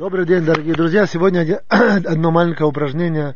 [0.00, 1.06] Добрый день, дорогие друзья.
[1.06, 3.34] Сегодня одно маленькое упражнение,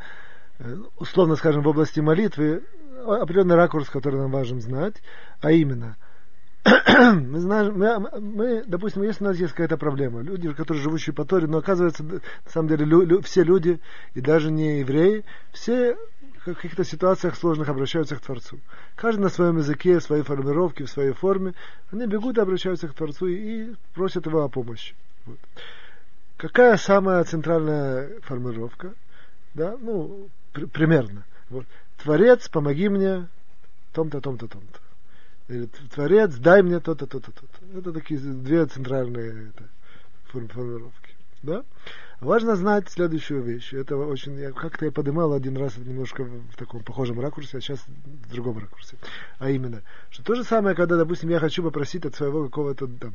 [0.58, 2.62] э, условно скажем, в области молитвы,
[3.06, 4.94] определенный ракурс, который нам важно знать,
[5.42, 5.98] а именно,
[6.64, 11.26] мы знаем, мы, мы, допустим, если у нас есть какая-то проблема, люди, которые живущие по
[11.26, 13.78] Торе, но оказывается, на самом деле, лю, лю, все люди,
[14.14, 15.22] и даже не евреи,
[15.52, 15.98] все
[16.38, 18.58] в каких-то ситуациях сложных обращаются к Творцу.
[18.96, 21.52] Каждый на своем языке, в своей формировке, в своей форме,
[21.92, 24.94] они бегут и обращаются к Творцу и, и просят его о помощи.
[25.26, 25.38] Вот.
[26.44, 28.92] Какая самая центральная формулировка?
[29.54, 31.24] Да, ну, при, примерно.
[31.48, 31.64] Вот.
[31.96, 33.28] Творец, помоги мне
[33.94, 34.78] том-то, том-то, том-то.
[35.48, 37.78] Или Творец, дай мне то-то, то-то, то-то.
[37.78, 39.64] Это такие две центральные это,
[40.24, 41.14] формулировки.
[41.42, 41.64] Да?
[42.20, 43.72] Важно знать следующую вещь.
[43.72, 47.82] Это очень, я как-то я поднимал один раз немножко в таком похожем ракурсе, а сейчас
[47.86, 48.98] в другом ракурсе.
[49.38, 53.14] А именно, что то же самое, когда, допустим, я хочу попросить от своего какого-то там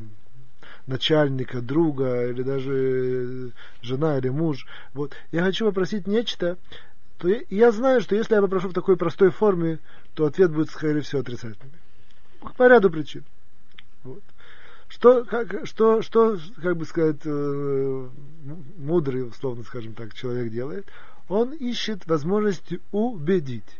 [0.89, 4.65] начальника, друга, или даже жена или муж.
[4.93, 5.13] Вот.
[5.31, 6.57] Я хочу попросить нечто,
[7.17, 9.79] то я, знаю, что если я попрошу в такой простой форме,
[10.13, 11.71] то ответ будет, скорее всего, отрицательный.
[12.57, 13.23] По ряду причин.
[14.03, 14.23] Вот.
[14.87, 18.09] Что, как, что, что, как бы сказать, э,
[18.77, 20.87] мудрый, условно скажем так, человек делает?
[21.27, 23.77] Он ищет возможности убедить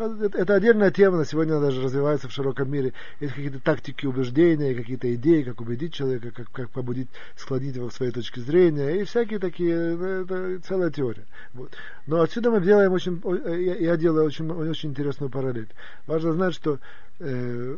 [0.00, 2.92] это отдельная тема, на сегодня она даже развивается в широком мире.
[3.20, 7.92] Есть какие-то тактики убеждения, какие-то идеи, как убедить человека, как, как побудить, склонить его к
[7.92, 11.24] своей точке зрения, и всякие такие, ну, это целая теория.
[11.52, 11.72] Вот.
[12.06, 13.20] Но отсюда мы делаем очень,
[13.62, 15.68] я, я делаю очень, очень интересную параллель.
[16.06, 16.78] Важно знать, что
[17.20, 17.76] э,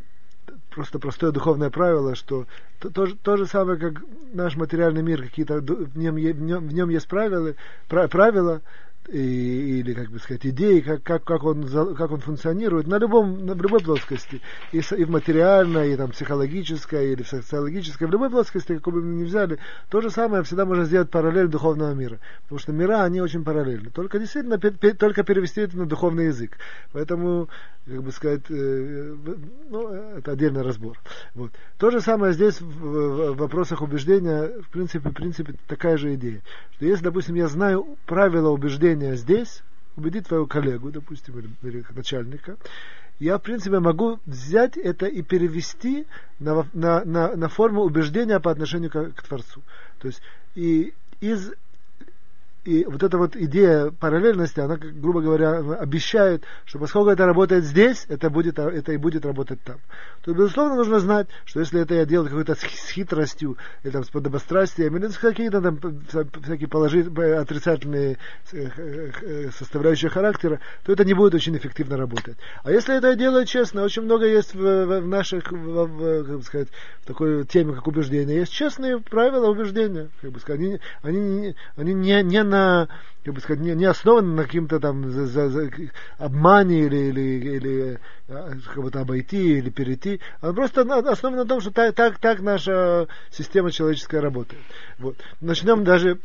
[0.71, 2.47] просто простое духовное правило, что
[2.79, 6.73] то, то, то же самое, как наш материальный мир, какие-то в нем, в нем, в
[6.73, 7.55] нем есть правила,
[7.89, 8.61] правила,
[9.09, 13.45] и, или, как бы сказать, идеи, как, как, как, он, как он функционирует на, любом,
[13.47, 14.41] на любой плоскости,
[14.73, 19.03] и, и в материальной, и там, психологической, или в социологической, в любой плоскости, какой бы
[19.03, 22.19] мы ни взяли, то же самое всегда можно сделать параллель духовного мира.
[22.43, 23.91] Потому что мира, они очень параллельны.
[23.91, 26.59] Только действительно, пер, пер, только перевести это на духовный язык.
[26.93, 27.49] Поэтому,
[27.87, 29.15] как бы сказать, э,
[29.69, 30.99] ну, это отдельный разбор.
[31.35, 31.53] Вот.
[31.79, 36.15] То же самое здесь в, в, в вопросах убеждения, в принципе, в принципе, такая же
[36.15, 36.43] идея.
[36.77, 39.63] Что если, допустим, я знаю правила убеждения, убеждения здесь,
[39.97, 42.57] убедить твоего коллегу, допустим, или начальника,
[43.19, 46.07] я, в принципе, могу взять это и перевести
[46.39, 49.63] на, на, на, на форму убеждения по отношению к, к Творцу.
[49.99, 50.21] То есть,
[50.55, 51.53] и из
[52.67, 58.07] и вот эта вот идея параллельности, она, грубо говоря, обещает, что поскольку это работает здесь,
[58.09, 59.77] это, будет, это и будет работать там.
[60.23, 64.11] То безусловно, нужно знать, что если это я делаю какой-то с хитростью, или там, с
[64.11, 65.79] подобострастием, или с какими-то там
[66.43, 68.19] всякие положительные, отрицательные
[68.53, 72.37] э, э, э, составляющие характера, то это не будет очень эффективно работать.
[72.65, 76.37] А если это я делаю честно, очень много есть в, в наших, в, в, как
[76.37, 76.69] бы сказать,
[77.03, 80.09] в такой теме, как убеждения, есть честные правила убеждения.
[80.21, 82.89] Как бы сказать, они, они, они не, не на
[83.25, 85.69] как бы сказать, не, не основан на каким-то там за, за, за,
[86.17, 91.73] обмане или, или, или а, кого-то обойти или перейти, а просто основан на том, что
[91.73, 94.63] так, так, так наша система человеческая работает.
[95.01, 95.17] Вот.
[95.41, 96.21] Начнем даже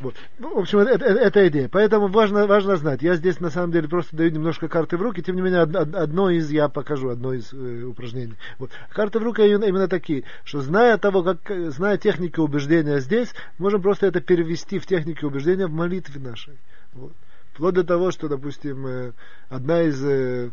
[0.00, 0.14] вот.
[0.38, 1.68] Ну, в общем, это, это, это идея.
[1.68, 3.02] Поэтому важно, важно знать.
[3.02, 6.30] Я здесь на самом деле просто даю немножко карты в руки, тем не менее одно
[6.30, 8.34] из я покажу, одно из э, упражнений.
[8.58, 8.70] Вот.
[8.90, 11.38] Карты в руки именно, такие, что зная того, как,
[11.70, 16.58] зная техники убеждения здесь, можем просто это перевести в техники убеждения в молитве нашей.
[16.94, 17.12] Вот.
[17.52, 19.12] Вплоть до того, что, допустим, э,
[19.50, 20.50] одна из э,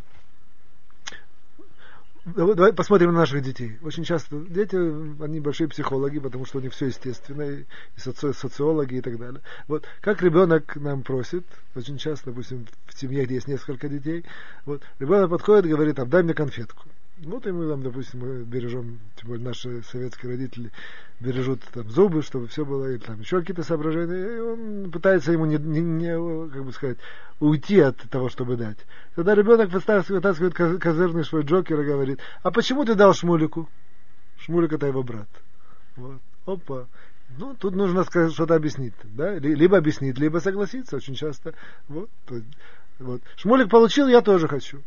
[2.36, 3.78] Давай посмотрим на наших детей.
[3.82, 7.66] Очень часто дети, они большие психологи, потому что у них все естественно, и
[7.98, 9.42] соци, социологи и так далее.
[9.68, 11.46] Вот как ребенок нам просит,
[11.76, 14.26] очень часто, допустим, в семье, где есть несколько детей,
[14.66, 16.86] вот ребенок подходит и говорит, там, дай мне конфетку.
[17.24, 20.72] Вот и мы там, допустим, бережем, тем более наши советские родители
[21.20, 25.46] бережут там зубы, чтобы все было, и там еще какие-то соображения, и он пытается ему
[25.46, 26.98] не, не, не, как бы сказать,
[27.42, 28.78] уйти от того, чтобы дать.
[29.16, 33.68] Когда ребенок вытаскивает козырный свой джокер и говорит, а почему ты дал Шмулику?
[34.38, 35.28] Шмулик это его брат.
[35.98, 36.22] Вот.
[36.46, 36.88] Опа.
[37.38, 38.94] Ну, тут нужно сказать, что-то объяснить.
[39.04, 39.38] Да?
[39.38, 41.54] Либо объяснить, либо согласиться очень часто.
[41.90, 42.10] Вот.
[43.00, 43.22] Вот.
[43.36, 44.82] Шмулик получил, я тоже хочу.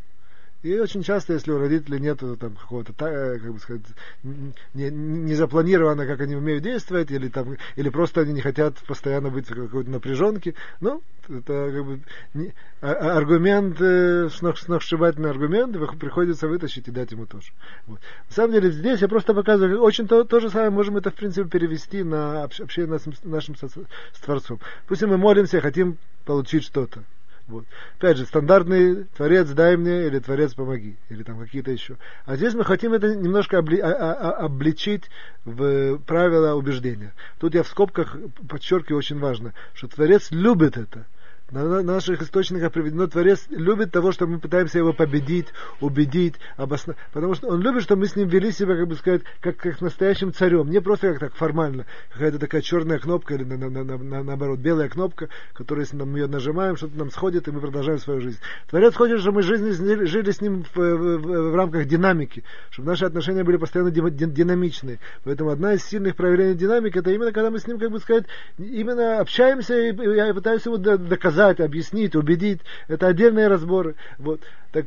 [0.63, 3.83] И очень часто, если у родителей нет там какого-то, э, как бы сказать,
[4.23, 9.31] не, не запланировано, как они умеют действовать, или там, или просто они не хотят постоянно
[9.31, 12.01] быть в какой-то напряженке, ну, это как бы
[12.35, 17.51] не, а, а аргумент, э, сногсшибательный аргумент, приходится вытащить и дать ему тоже.
[17.89, 17.99] Вот.
[18.29, 21.15] На самом деле здесь я просто показываю, очень то, то же самое можем это в
[21.15, 24.61] принципе перевести на общение нашим, нашим с Творцом.
[24.87, 27.03] Пусть мы молимся, хотим получить что-то.
[27.49, 27.65] Вот.
[27.99, 31.97] Опять же, стандартный Творец дай мне или Творец помоги, или там какие-то еще.
[32.25, 35.11] А здесь мы хотим это немножко обли, а, а, а, обличить
[35.45, 37.13] в правила убеждения.
[37.41, 38.17] Тут я в скобках
[38.49, 41.07] подчеркиваю очень важно, что Творец любит это
[41.53, 45.49] на наших источниках приведено, Творец любит того, что мы пытаемся его победить,
[45.81, 46.99] убедить, обосновать.
[47.13, 49.81] Потому что он любит, что мы с ним вели себя, как бы сказать, как, как
[49.83, 50.71] настоящим царем.
[50.71, 54.61] Не просто как так формально, какая-то такая черная кнопка или на, на, на, на, наоборот
[54.61, 58.39] белая кнопка, которую, если мы ее нажимаем, что-то нам сходит, и мы продолжаем свою жизнь.
[58.71, 62.89] Творец хочет, чтобы мы жизни, жили с ним в, в, в, в рамках динамики, чтобы
[62.89, 65.01] наши отношения были постоянно динамичные.
[65.25, 68.25] Поэтому одна из сильных проявлений динамики, это именно когда мы с ним, как бы сказать,
[68.57, 72.61] именно общаемся и, и пытаемся его доказать доказать, объяснить, убедить.
[72.89, 73.97] Это отдельные разборы.
[74.19, 74.41] Вот.
[74.73, 74.87] Так,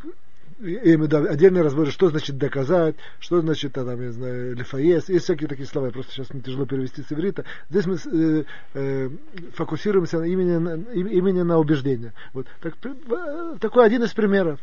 [0.59, 5.89] отдельные разборы, что значит доказать, что значит, там, я знаю, лефаес, есть всякие такие слова,
[5.89, 7.43] просто сейчас мне тяжело перевести с иврита.
[7.69, 8.43] Здесь мы э,
[8.73, 9.09] э,
[9.53, 12.13] фокусируемся именно, именно на убеждение.
[12.33, 12.47] Вот.
[12.61, 12.75] Так,
[13.59, 14.59] такой один из примеров.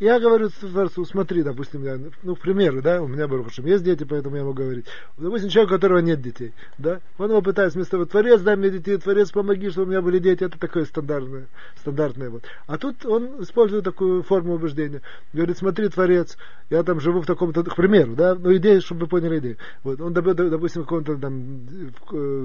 [0.00, 4.04] Я говорю Творцу, смотри, допустим, я, ну, к примеру, да, у меня, Барухашем, есть дети,
[4.04, 4.86] поэтому я могу говорить.
[5.16, 8.70] Допустим, человек, у которого нет детей, да, он его пытается вместо того, Творец, дай мне
[8.70, 11.48] детей, Творец, помоги, чтобы у меня были дети, это такое стандартное,
[11.80, 12.44] стандартное вот.
[12.68, 15.02] А тут он использует такую форму убеждения.
[15.32, 16.38] Говорит, смотри, Творец,
[16.70, 19.56] я там живу в таком-то, к примеру, да, ну, идея, чтобы вы поняли идею.
[19.82, 21.66] Вот, он, допустим, в каком-то там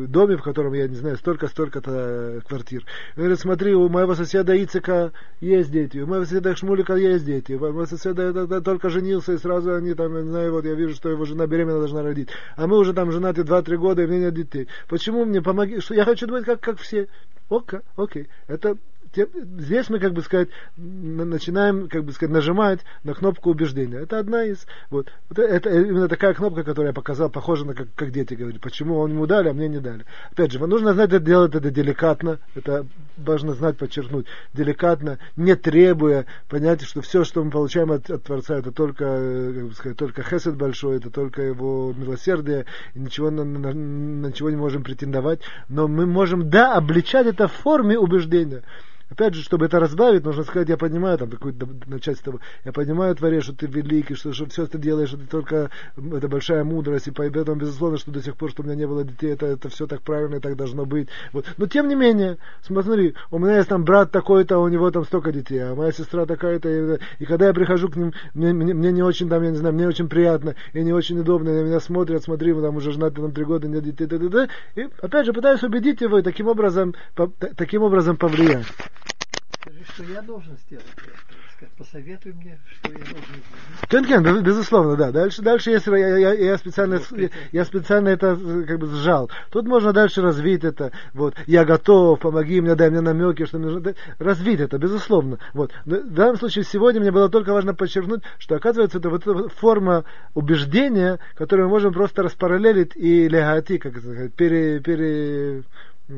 [0.07, 2.83] доме, в котором, я не знаю, столько-столько-то квартир.
[3.15, 7.59] Говорит, смотри, у моего соседа Ицека есть дети, у моего соседа Шмулика есть дети, дети.
[7.59, 8.17] Мой сосед
[8.63, 11.79] только женился, и сразу они там, не знаю, вот я вижу, что его жена беременна
[11.79, 12.29] должна родить.
[12.55, 14.67] А мы уже там женаты 2-3 года, и у меня нет детей.
[14.87, 15.79] Почему мне помоги?
[15.79, 17.07] Что я хочу думать, как, как все.
[17.49, 18.29] Окей, окей.
[18.47, 18.77] Это
[19.15, 23.97] здесь мы, как бы сказать, начинаем, как бы сказать, нажимать на кнопку убеждения.
[23.97, 28.11] Это одна из, вот, это именно такая кнопка, которую я показал, похожа на как, как
[28.11, 30.05] дети говорят, почему он ему дали, а мне не дали.
[30.31, 32.85] Опять же, нужно знать, это делать это деликатно, это
[33.17, 38.57] важно знать, подчеркнуть, деликатно, не требуя, понять, что все, что мы получаем от, от Творца,
[38.57, 43.43] это только, как бы сказать, только хесед большой, это только его милосердие, и ничего на,
[43.43, 48.63] на, на ничего не можем претендовать, но мы можем, да, обличать это в форме убеждения.
[49.09, 53.43] Опять же, чтобы это разбавить, нужно сказать, я понимаю, там, с того, я понимаю, Творец,
[53.43, 57.55] что ты великий, что, что все ты делаешь, это только, это большая мудрость, и поэтому,
[57.55, 60.01] безусловно, что до сих пор, что у меня не было детей, это, это все так
[60.01, 61.09] правильно и так должно быть.
[61.31, 61.45] Вот.
[61.57, 65.31] Но, тем не менее, смотри, у меня есть там брат такой-то, у него там столько
[65.31, 68.91] детей, а моя сестра такая-то, и, и когда я прихожу к ним, мне, мне, мне
[68.91, 71.63] не очень, там, я не знаю, мне очень приятно, и не очень удобно, и на
[71.63, 75.25] меня смотрят, смотри, мы там уже женаты там три года, нет детей, да, и опять
[75.25, 78.65] же пытаюсь убедить его и таким образом, по, таким образом повлиять.
[79.93, 80.85] Что я должен сделать.
[81.77, 83.89] Посоветуй мне, что я должен сделать.
[83.89, 85.11] Кен, кен, безусловно, да.
[85.11, 88.35] Дальше, дальше если я, я, я, специально, я, я специально это
[88.67, 89.29] как бы сжал.
[89.51, 90.91] Тут можно дальше развить это.
[91.13, 93.93] Вот, я готов, помоги мне, дай мне намеки, что нужно.
[94.17, 95.37] Развить это, безусловно.
[95.53, 95.71] Вот.
[95.85, 99.47] Но в данном случае сегодня мне было только важно подчеркнуть, что оказывается это вот эта
[99.49, 105.63] форма убеждения, которую мы можем просто распараллелить и легати, как сказать, пере, пере,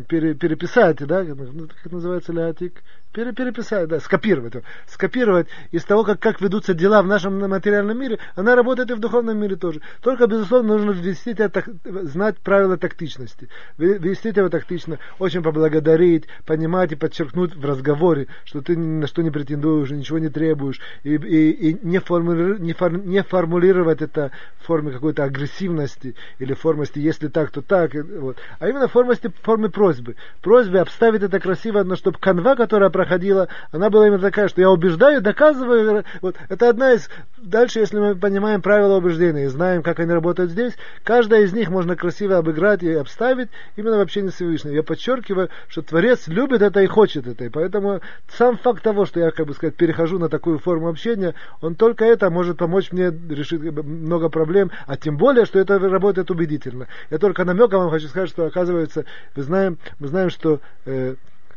[0.07, 2.81] пере, переписать, да, как называется леатик,
[3.15, 4.53] пере, переписать, да, скопировать.
[4.88, 9.00] Скопировать из того, как, как ведутся дела в нашем материальном мире, она работает и в
[9.00, 9.81] духовном мире тоже.
[10.01, 13.47] Только, безусловно, нужно ввести это, знать правила тактичности.
[13.77, 19.23] Вести это тактично, очень поблагодарить, понимать и подчеркнуть в разговоре, что ты ни на что
[19.23, 24.31] не претендуешь, ничего не требуешь, и, и, и не, формули, не, фор, не формулировать это
[24.59, 28.38] в форме какой-то агрессивности или формости, если так, то так, вот.
[28.59, 30.15] а именно формости, в форме просьбы.
[30.41, 34.71] Просьбе обставить это красиво, но чтобы канва, которая проходила, она была именно такая, что я
[34.71, 36.04] убеждаю, доказываю.
[36.21, 36.35] Вот.
[36.50, 37.09] Это одна из...
[37.38, 41.69] Дальше, если мы понимаем правила убеждения и знаем, как они работают здесь, каждая из них
[41.69, 44.74] можно красиво обыграть и обставить именно в общении с Всевышним.
[44.74, 47.45] Я подчеркиваю, что Творец любит это и хочет это.
[47.45, 51.35] И поэтому сам факт того, что я, как бы сказать, перехожу на такую форму общения,
[51.62, 56.31] он только это может помочь мне решить много проблем, а тем более, что это работает
[56.31, 56.88] убедительно.
[57.12, 61.16] Я только намеком вам хочу сказать, что оказывается, вы знаем, мы знаем, что э,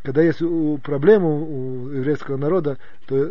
[0.09, 3.31] когда есть у, проблему у еврейского народа, то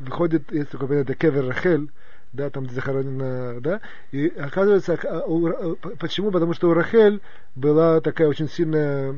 [0.00, 1.88] выходит, есть такое понятие кевер Рахель,
[2.32, 6.32] да, там захоронена, да, и оказывается, а, у, почему?
[6.32, 7.20] Потому что у Рахель
[7.54, 9.14] была такая очень сильная,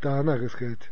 [0.00, 0.90] та она, как сказать,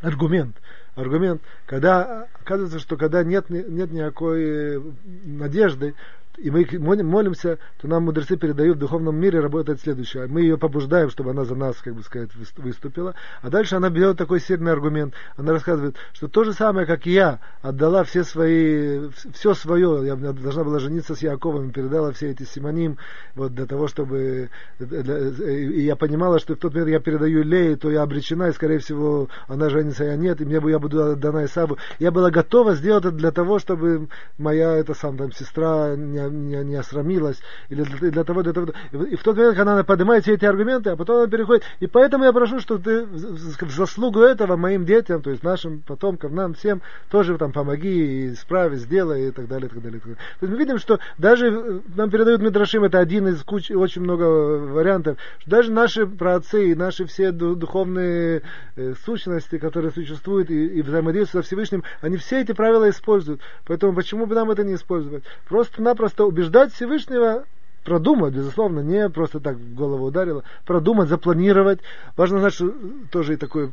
[0.00, 0.54] аргумент,
[0.94, 4.80] аргумент, когда оказывается, что когда нет, нет никакой
[5.24, 5.94] надежды,
[6.38, 10.26] и мы молимся, то нам мудрецы передают в духовном мире работает следующее.
[10.26, 13.14] Мы ее побуждаем, чтобы она за нас, как бы сказать, выступила.
[13.42, 15.14] А дальше она берет такой сильный аргумент.
[15.36, 20.64] Она рассказывает, что то же самое, как я отдала все свои, все свое, я должна
[20.64, 22.98] была жениться с Яковом, передала все эти симоним,
[23.34, 24.50] вот для того, чтобы...
[24.80, 28.78] И я понимала, что в тот момент я передаю Лее, то я обречена, и, скорее
[28.78, 31.78] всего, она женится, я нет, и мне, я буду отдана Исаву.
[31.98, 36.64] Я была готова сделать это для того, чтобы моя, это сам, там, сестра не не,
[36.64, 38.68] не осрамилась, или для, для того, для того.
[38.92, 41.64] И в тот момент, когда она поднимает все эти аргументы, а потом она переходит.
[41.80, 46.34] И поэтому я прошу, что ты в заслугу этого моим детям, то есть нашим потомкам,
[46.34, 49.98] нам всем, тоже там помоги, исправи, сделай и так далее, и так далее.
[49.98, 50.16] И так далее.
[50.40, 54.02] То есть мы видим, что даже э, нам передают Мидрашим, это один из кучи, очень
[54.02, 58.42] много вариантов, что даже наши праотцы и наши все духовные
[58.76, 63.40] э, сущности, которые существуют и, и взаимодействуют со Всевышним, они все эти правила используют.
[63.66, 65.24] Поэтому почему бы нам это не использовать?
[65.48, 67.44] Просто-напросто просто убеждать Всевышнего
[67.84, 71.80] продумать, безусловно, не просто так в голову ударило, продумать, запланировать.
[72.16, 72.72] Важно знать, что
[73.10, 73.72] тоже и такое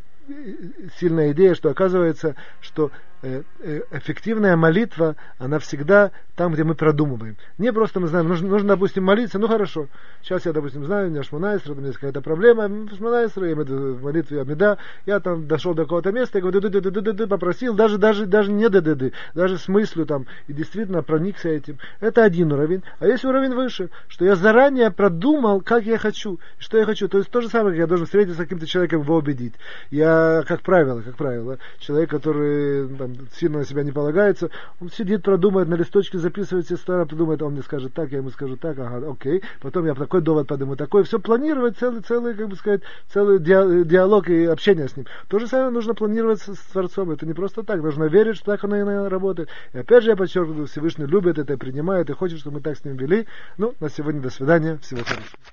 [1.00, 7.38] сильная идея, что оказывается, что э, э, эффективная молитва, она всегда там, где мы продумываем.
[7.58, 9.88] Не просто мы знаем, нужно, нужно допустим, молиться, ну хорошо,
[10.24, 14.04] сейчас я, допустим, знаю, у меня шмонайсер, у меня есть какая-то проблема, шмонайсер, я в
[14.04, 17.74] молитве Амида, я там дошел до какого-то места, я говорю, ды -ды -ды -ды попросил,
[17.75, 21.78] даже, даже, даже не ды -ды даже с мыслью там, и действительно проникся этим.
[22.00, 22.84] Это один уровень.
[23.00, 27.08] А есть уровень выше, что я заранее продумал, как я хочу, что я хочу.
[27.08, 29.54] То есть то же самое, как я должен встретиться с каким-то человеком, его убедить.
[29.90, 34.50] Я, как правило, как правило, человек, который там, сильно на себя не полагается,
[34.80, 38.30] он сидит, продумает, на листочке записывает все старое, подумает, он мне скажет так, я ему
[38.30, 42.50] скажу так, ага, окей, потом я такой довод подниму, такой, все планировать, целый, целый, как
[42.50, 45.06] бы сказать, целый диалог и общение с ним.
[45.27, 48.63] То же самое нужно планировать с, Творцом, это не просто так, нужно верить, что так
[48.63, 49.50] оно и работает.
[49.74, 52.86] И опять же я подчеркиваю, Всевышний любит это, принимает и хочет, чтобы мы так с
[52.86, 53.27] ним вели.
[53.58, 55.51] Ну, на сегодня до свидания, всего хорошего.